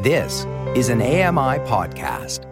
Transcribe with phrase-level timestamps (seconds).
[0.00, 0.46] This
[0.76, 2.44] is an AMI podcast.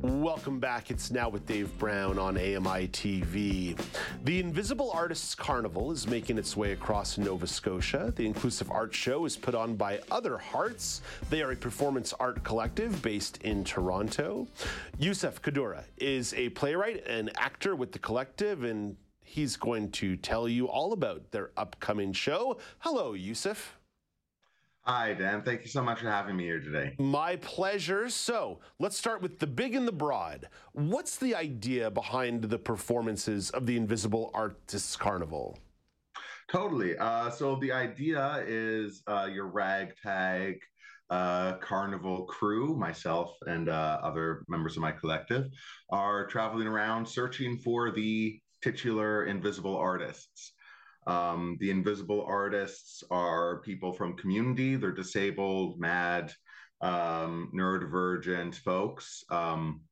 [0.00, 0.90] Welcome back.
[0.90, 3.78] It's now with Dave Brown on AMI TV.
[4.24, 8.12] The Invisible Artists Carnival is making its way across Nova Scotia.
[8.14, 11.02] The inclusive art show is put on by Other Hearts.
[11.28, 14.46] They are a performance art collective based in Toronto.
[15.00, 20.48] Yousef Kadoura is a playwright and actor with the collective, and he's going to tell
[20.48, 22.58] you all about their upcoming show.
[22.78, 23.56] Hello, Yousef.
[24.84, 25.42] Hi, Dan.
[25.42, 26.96] Thank you so much for having me here today.
[26.98, 28.08] My pleasure.
[28.08, 30.48] So let's start with the big and the broad.
[30.72, 35.56] What's the idea behind the performances of the Invisible Artists Carnival?
[36.50, 36.98] Totally.
[36.98, 40.58] Uh, so the idea is uh, your ragtag
[41.10, 45.46] uh, carnival crew, myself and uh, other members of my collective,
[45.90, 50.54] are traveling around searching for the titular invisible artists.
[51.06, 54.76] Um, the invisible artists are people from community.
[54.76, 56.32] They're disabled, mad,
[56.80, 59.82] um, neurodivergent folks, um,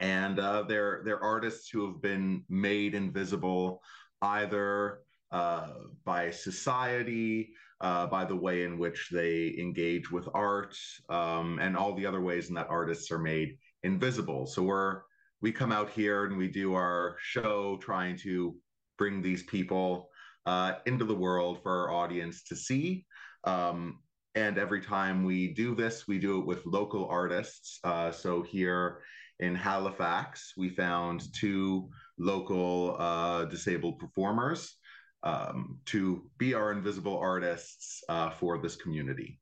[0.00, 3.82] and uh, they're they're artists who have been made invisible
[4.22, 5.68] either uh,
[6.04, 10.76] by society, uh, by the way in which they engage with art,
[11.08, 14.46] um, and all the other ways in that artists are made invisible.
[14.46, 15.02] So we're
[15.40, 18.56] we come out here and we do our show trying to
[18.96, 20.07] bring these people
[20.48, 23.04] uh, into the world for our audience to see.
[23.44, 23.98] Um,
[24.34, 27.78] and every time we do this, we do it with local artists.
[27.84, 29.02] Uh, so here
[29.40, 34.76] in Halifax, we found two local uh, disabled performers
[35.22, 39.38] um, to be our invisible artists uh, for this community.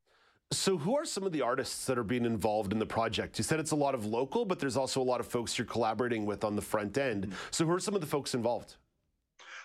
[0.53, 3.37] So, who are some of the artists that are being involved in the project?
[3.37, 5.67] You said it's a lot of local, but there's also a lot of folks you're
[5.67, 7.25] collaborating with on the front end.
[7.25, 7.35] Mm-hmm.
[7.51, 8.77] So, who are some of the folks involved?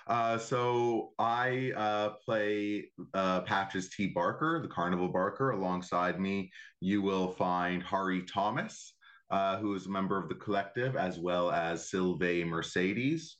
[0.08, 4.08] Uh, so I uh, play uh, Patches T.
[4.08, 5.52] Barker, the Carnival Barker.
[5.52, 8.94] Alongside me, you will find Hari Thomas,
[9.30, 13.38] uh, who is a member of the collective, as well as Sylvain Mercedes,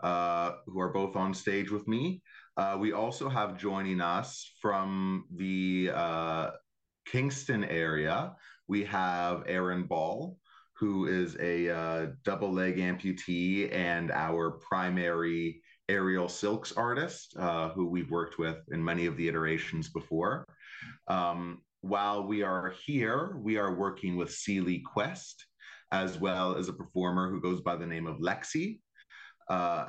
[0.00, 2.22] uh, who are both on stage with me.
[2.78, 5.90] We also have joining us from the
[7.06, 8.34] Kingston area.
[8.68, 10.38] We have Aaron Ball,
[10.78, 18.10] who is a double leg amputee and our primary Aerial Silks artist, uh, who we've
[18.10, 20.46] worked with in many of the iterations before.
[21.08, 25.44] Um, while we are here, we are working with Sealy Quest,
[25.92, 28.80] as well as a performer who goes by the name of Lexi.
[29.48, 29.88] Uh,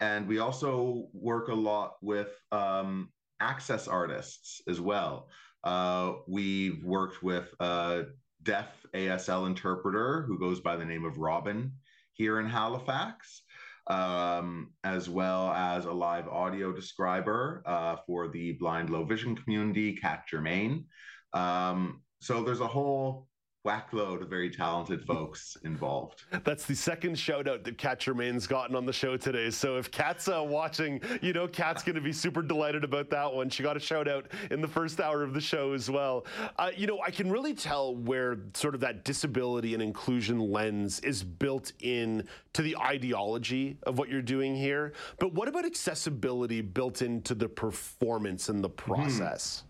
[0.00, 5.28] and we also work a lot with um, access artists as well.
[5.64, 8.04] Uh, we've worked with a
[8.42, 11.72] deaf ASL interpreter who goes by the name of Robin
[12.12, 13.42] here in Halifax
[13.88, 19.96] um, as well as a live audio describer uh, for the blind low vision community,
[19.96, 20.84] Kat Germain.
[21.32, 23.28] Um, so there's a whole
[23.66, 26.22] whackload of very talented folks involved.
[26.44, 29.50] That's the second shout out that Kat Germain's gotten on the show today.
[29.50, 33.32] So if Kat's uh, watching, you know, Kat's going to be super delighted about that
[33.32, 33.50] one.
[33.50, 36.26] She got a shout out in the first hour of the show as well.
[36.58, 41.00] Uh, you know, I can really tell where sort of that disability and inclusion lens
[41.00, 44.92] is built in to the ideology of what you're doing here.
[45.18, 48.74] But what about accessibility built into the performance and the hmm.
[48.76, 49.64] process?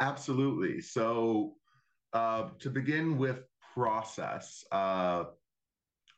[0.00, 0.80] Absolutely.
[0.80, 1.54] So
[2.12, 3.42] uh, to begin with
[3.74, 5.24] process, uh,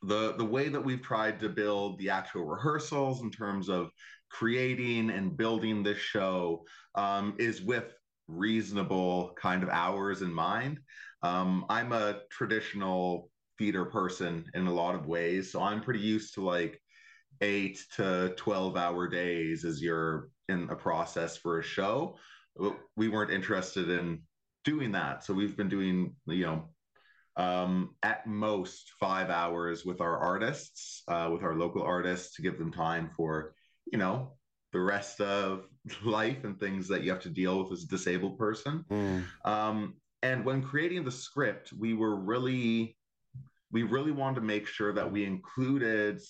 [0.01, 3.89] the the way that we've tried to build the actual rehearsals in terms of
[4.29, 6.65] creating and building this show
[6.95, 7.93] um, is with
[8.27, 10.79] reasonable kind of hours in mind.
[11.21, 16.33] Um, I'm a traditional theater person in a lot of ways, so I'm pretty used
[16.33, 16.79] to like
[17.41, 22.17] eight to 12 hour days as you're in a process for a show.
[22.95, 24.21] We weren't interested in
[24.63, 25.23] doing that.
[25.23, 26.69] So we've been doing, you know,
[27.35, 32.57] um, at most five hours with our artists, uh, with our local artists to give
[32.59, 33.55] them time for,
[33.91, 34.33] you know,
[34.71, 35.65] the rest of
[36.03, 38.85] life and things that you have to deal with as a disabled person.
[38.89, 39.23] Mm.
[39.45, 42.97] Um, and when creating the script, we were really,
[43.71, 46.21] we really wanted to make sure that we included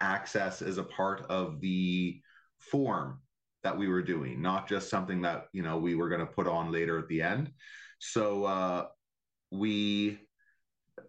[0.00, 2.20] access as a part of the
[2.58, 3.20] form
[3.64, 6.46] that we were doing, not just something that you know we were going to put
[6.46, 7.50] on later at the end.
[7.98, 8.86] So uh,
[9.50, 10.18] we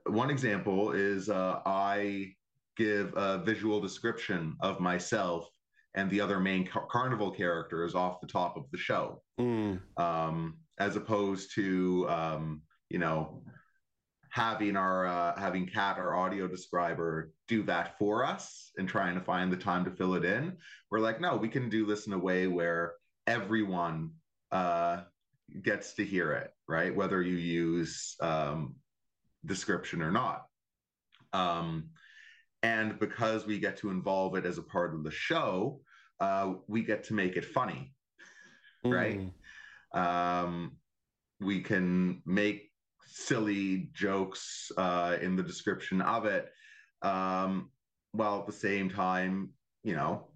[0.05, 2.33] one example is uh, I
[2.77, 5.47] give a visual description of myself
[5.95, 9.79] and the other main car- carnival characters off the top of the show, mm.
[9.97, 13.43] um, as opposed to um, you know
[14.33, 19.21] having our uh, having Kat, our audio describer, do that for us and trying to
[19.21, 20.57] find the time to fill it in.
[20.89, 22.93] We're like, no, we can do this in a way where
[23.27, 24.09] everyone
[24.51, 25.01] uh,
[25.61, 26.95] gets to hear it, right?
[26.95, 28.73] Whether you use um,
[29.45, 30.45] description or not.
[31.31, 31.89] Um,
[32.63, 35.81] and because we get to involve it as a part of the show,
[36.19, 37.93] uh, we get to make it funny,
[38.83, 39.31] mm.
[39.93, 40.43] right?
[40.43, 40.77] Um,
[41.39, 42.72] we can make
[43.07, 46.49] silly jokes uh, in the description of it,
[47.01, 47.69] um,
[48.11, 49.49] while at the same time,
[49.83, 50.27] you know,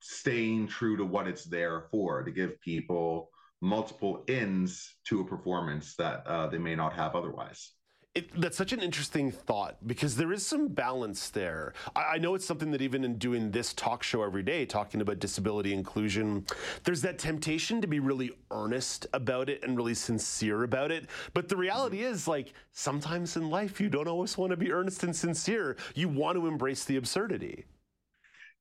[0.00, 5.96] staying true to what it's there for to give people multiple ends to a performance
[5.96, 7.72] that uh, they may not have otherwise.
[8.14, 11.72] It, that's such an interesting thought because there is some balance there.
[11.94, 15.00] I, I, know it's something that even in doing this talk show every day, talking
[15.00, 16.44] about disability inclusion,
[16.82, 21.06] there's that temptation to be really earnest about it and really sincere about it.
[21.32, 25.04] But the reality is, like, sometimes in life, you don't always want to be earnest
[25.04, 25.76] and sincere.
[25.94, 27.66] You want to embrace the absurdity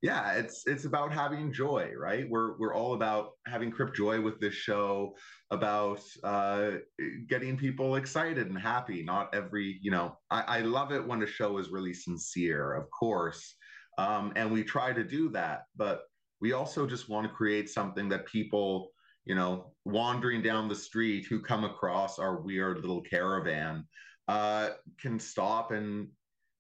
[0.02, 4.40] yeah it's it's about having joy right we're we're all about having crip joy with
[4.40, 5.16] this show
[5.50, 6.72] about uh
[7.28, 11.28] getting people excited and happy not every you know i, I love it when a
[11.28, 13.56] show is really sincere of course
[13.98, 16.02] um and we try to do that but
[16.40, 18.92] we also just want to create something that people
[19.26, 23.84] you know wandering down the street who come across our weird little caravan
[24.28, 24.70] uh
[25.02, 26.08] can stop and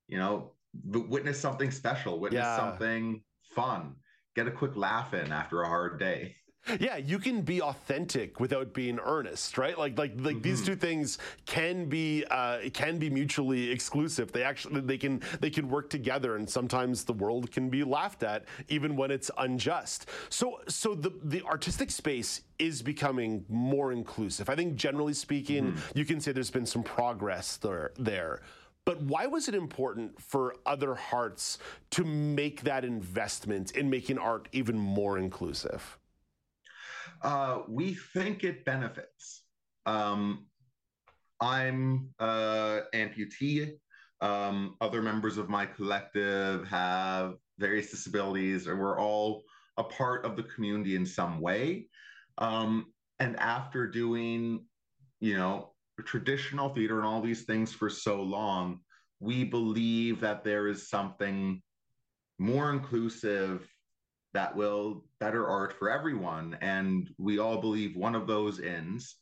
[0.08, 0.54] you know
[0.84, 2.58] witness something special witness yeah.
[2.58, 3.22] something
[3.58, 3.96] fun,
[4.36, 6.36] get a quick laugh in after a hard day.
[6.82, 9.78] Yeah, you can be authentic without being earnest, right?
[9.78, 10.42] Like like like mm-hmm.
[10.42, 14.34] these two things can be uh, can be mutually exclusive.
[14.34, 18.22] They actually they can they can work together, and sometimes the world can be laughed
[18.24, 20.10] at even when it's unjust.
[20.30, 24.50] So so the the artistic space is becoming more inclusive.
[24.50, 25.98] I think generally speaking, mm-hmm.
[25.98, 28.42] you can say there's been some progress there there.
[28.88, 31.58] But why was it important for other hearts
[31.92, 36.00] to make that investment in making art even more inclusive?
[37.22, 39.42] Uh, we think it benefits.
[39.86, 40.46] Um,
[41.42, 43.74] I'm uh, amputee.
[44.22, 49.44] Um, other members of my collective have various disabilities, and we're all
[49.76, 51.90] a part of the community in some way.
[52.38, 54.64] Um, and after doing,
[55.20, 55.74] you know,
[56.04, 58.80] traditional theater and all these things for so long,
[59.20, 61.62] we believe that there is something
[62.40, 63.68] more inclusive
[64.34, 66.58] that will better art for everyone.
[66.62, 69.16] And we all believe one of those ends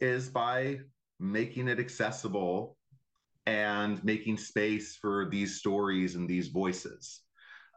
[0.00, 0.80] is by
[1.20, 2.76] making it accessible
[3.46, 7.20] and making space for these stories and these voices.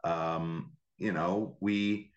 [0.04, 2.12] Um, you know, we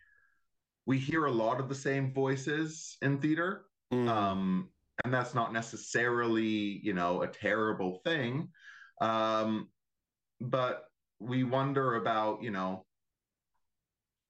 [0.86, 3.66] we hear a lot of the same voices in theater.
[3.94, 4.08] Mm.
[4.08, 4.70] Um,
[5.04, 8.50] and that's not necessarily you know a terrible thing.
[9.02, 9.70] Um,
[10.42, 10.86] but
[11.20, 12.86] we wonder about you know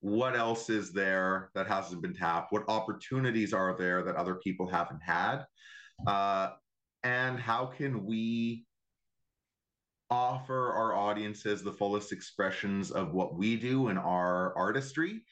[0.01, 2.51] what else is there that hasn't been tapped?
[2.53, 5.43] What opportunities are there that other people haven't had?
[6.07, 6.51] Uh,
[7.03, 8.65] and how can we
[10.09, 15.23] offer our audiences the fullest expressions of what we do in our artistry?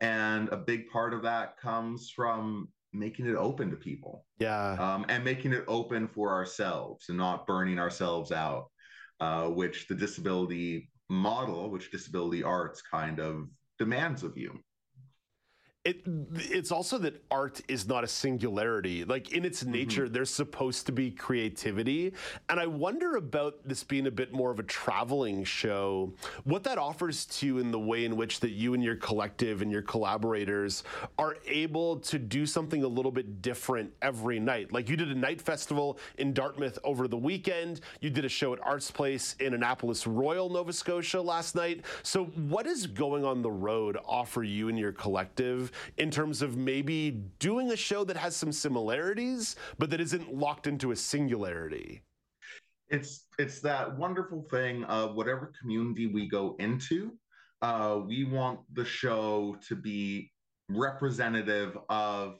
[0.00, 4.24] And a big part of that comes from making it open to people.
[4.38, 4.72] Yeah.
[4.72, 8.66] Um, and making it open for ourselves and not burning ourselves out,
[9.20, 13.48] uh, which the disability model, which disability arts kind of
[13.78, 14.58] demands of you
[15.86, 16.02] it
[16.34, 19.04] it's also that art is not a singularity.
[19.04, 20.14] Like in its nature mm-hmm.
[20.14, 22.12] there's supposed to be creativity.
[22.48, 26.12] And i wonder about this being a bit more of a traveling show
[26.42, 29.62] what that offers to you in the way in which that you and your collective
[29.62, 30.82] and your collaborators
[31.18, 34.72] are able to do something a little bit different every night.
[34.72, 37.80] Like you did a night festival in dartmouth over the weekend.
[38.00, 41.84] You did a show at arts place in annapolis royal nova scotia last night.
[42.02, 46.56] So what is going on the road offer you and your collective in terms of
[46.56, 52.02] maybe doing a show that has some similarities, but that isn't locked into a singularity?
[52.88, 57.12] It's it's that wonderful thing of whatever community we go into,
[57.62, 60.30] uh, we want the show to be
[60.68, 62.38] representative of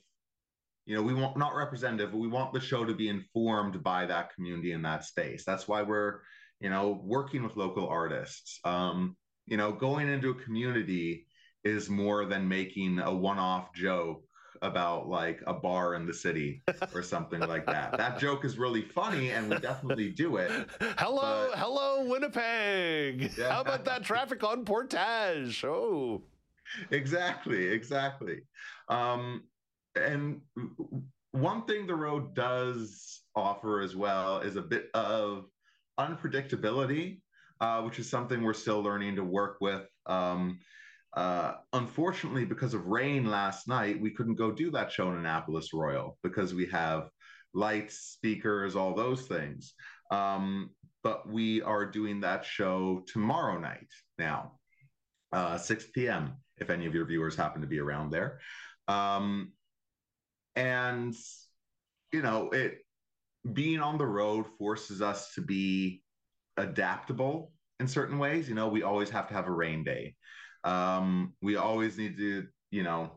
[0.85, 4.07] you know we want not representative but we want the show to be informed by
[4.07, 6.21] that community in that space that's why we're
[6.61, 9.17] you know working with local artists um
[9.47, 11.27] you know going into a community
[11.67, 14.23] is more than making a one-off joke
[14.63, 16.63] about like a bar in the city
[16.95, 17.97] or something like that.
[17.99, 20.51] That joke is really funny and we definitely do it.
[20.97, 21.59] Hello, but...
[21.59, 23.33] hello, Winnipeg.
[23.37, 23.53] Yeah.
[23.53, 25.65] How about that traffic on Portage?
[25.65, 26.23] Oh.
[26.91, 28.41] Exactly, exactly.
[28.89, 29.43] Um,
[29.95, 30.41] and
[31.33, 35.47] one thing the road does offer as well is a bit of
[35.99, 37.21] unpredictability,
[37.61, 39.87] uh, which is something we're still learning to work with.
[40.07, 40.61] Um,
[41.17, 45.73] uh, unfortunately, because of rain last night, we couldn't go do that show in Annapolis
[45.73, 47.09] Royal because we have
[47.55, 49.73] lights, speakers, all those things.
[50.11, 50.71] Um,
[51.03, 54.59] but we are doing that show tomorrow night now,
[55.33, 56.35] uh, 6 p.m.
[56.59, 58.41] If any of your viewers happen to be around there,
[58.89, 59.53] um,
[60.55, 61.15] and
[62.13, 62.79] you know it
[63.53, 66.03] being on the road forces us to be
[66.57, 68.49] adaptable in certain ways.
[68.49, 70.15] You know, we always have to have a rain day.
[70.67, 73.13] Um, we always need to, you know,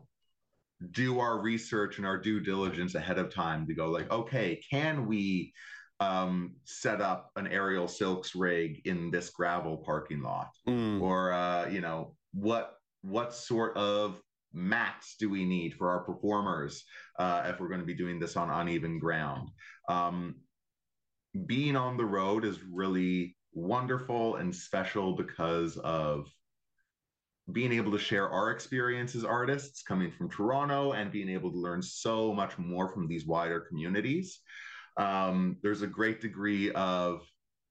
[0.92, 5.06] do our research and our due diligence ahead of time to go like, okay, can
[5.06, 5.52] we
[6.00, 11.00] um, set up an aerial silks rig in this gravel parking lot, mm.
[11.00, 14.18] or uh, you know, what what sort of
[14.52, 16.84] mats do we need for our performers
[17.18, 19.50] uh, if we're going to be doing this on uneven ground?
[19.88, 20.36] Um,
[21.46, 26.26] being on the road is really wonderful and special because of
[27.52, 31.58] being able to share our experience as artists coming from Toronto and being able to
[31.58, 34.40] learn so much more from these wider communities.
[34.96, 37.22] Um, there's a great degree of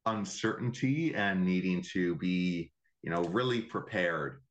[0.06, 2.72] uncertainty and needing to be,
[3.04, 4.42] you know, really prepared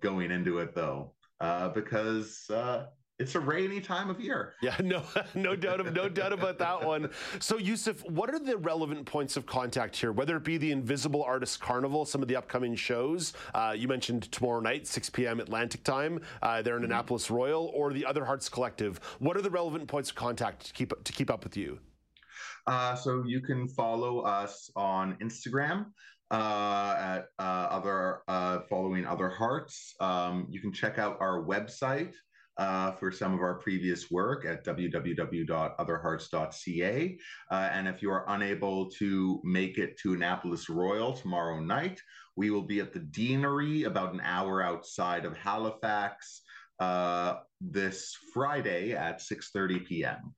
[0.00, 2.86] going into it though, uh, because uh,
[3.18, 4.54] it's a rainy time of year.
[4.60, 5.02] Yeah, no,
[5.34, 7.10] no doubt, of, no doubt about that one.
[7.38, 10.12] So, Yousef, what are the relevant points of contact here?
[10.12, 14.30] Whether it be the Invisible Artists Carnival, some of the upcoming shows uh, you mentioned
[14.32, 15.40] tomorrow night, 6 p.m.
[15.40, 16.92] Atlantic time, uh, there in mm-hmm.
[16.92, 19.00] Annapolis Royal, or the Other Hearts Collective.
[19.18, 21.78] What are the relevant points of contact to keep to keep up with you?
[22.66, 25.86] Uh, so you can follow us on Instagram
[26.30, 29.94] uh, at uh, other uh, following other hearts.
[30.00, 32.12] Um, you can check out our website
[32.58, 37.18] uh, for some of our previous work at www.otherhearts.ca.
[37.50, 42.00] Uh, and if you are unable to make it to Annapolis Royal tomorrow night,
[42.36, 46.42] we will be at the Deanery about an hour outside of Halifax
[46.80, 50.34] uh, this Friday at 6:30 p.m.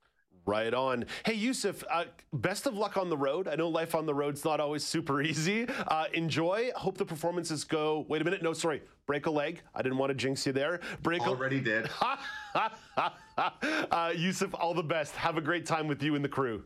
[0.48, 1.04] Right on.
[1.26, 3.48] Hey, Yousef, uh, best of luck on the road.
[3.48, 5.66] I know life on the road's not always super easy.
[5.88, 6.70] Uh, enjoy.
[6.74, 8.06] Hope the performances go.
[8.08, 8.42] Wait a minute.
[8.42, 8.80] No, sorry.
[9.06, 9.60] Break a leg.
[9.74, 10.80] I didn't want to jinx you there.
[11.02, 11.90] Break Already a- did.
[12.56, 12.70] uh,
[14.16, 15.14] Yousef, all the best.
[15.16, 16.64] Have a great time with you and the crew.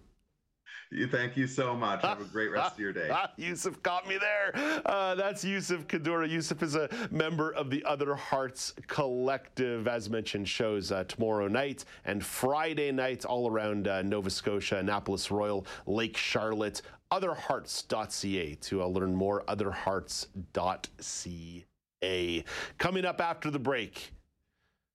[1.11, 2.03] Thank you so much.
[2.03, 3.11] Have a great rest of your day.
[3.39, 4.53] Yousef got me there.
[4.85, 6.31] Uh, that's Yousef Kadoura.
[6.31, 11.85] Yousef is a member of the Other Hearts Collective, as mentioned, shows uh, tomorrow night
[12.05, 16.83] and Friday night all around uh, Nova Scotia, Annapolis Royal, Lake Charlotte.
[17.11, 19.45] Otherhearts.ca to uh, learn more.
[19.47, 22.45] Otherhearts.ca.
[22.79, 24.13] Coming up after the break,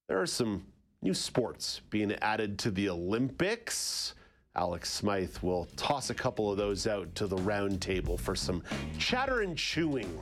[0.08, 0.66] there are some
[1.02, 4.14] new sports being added to the Olympics.
[4.58, 8.64] Alex Smythe will toss a couple of those out to the round table for some
[8.98, 10.20] chatter and chewing.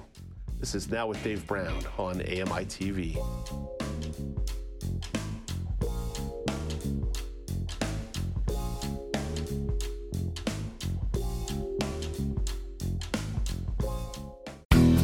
[0.59, 3.15] This is Now with Dave Brown on AMI TV.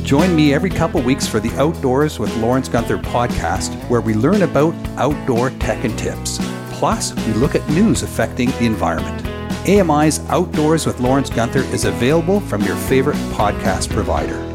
[0.04, 4.42] Join me every couple weeks for the Outdoors with Lawrence Gunther podcast, where we learn
[4.42, 6.38] about outdoor tech and tips.
[6.74, 9.21] Plus, we look at news affecting the environment.
[9.68, 14.51] AMI's Outdoors with Lawrence Gunther is available from your favorite podcast provider.